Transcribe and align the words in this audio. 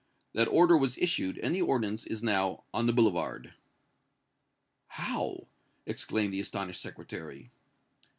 That 0.33 0.47
order 0.47 0.75
was 0.75 0.97
issued, 0.97 1.37
and 1.37 1.53
the 1.53 1.61
ordnance 1.61 2.07
is 2.07 2.23
now 2.23 2.63
on 2.73 2.87
the 2.87 2.91
boulevard!" 2.91 3.53
"How!" 4.87 5.45
exclaimed 5.85 6.33
the 6.33 6.39
astonished 6.39 6.81
Secretary. 6.81 7.51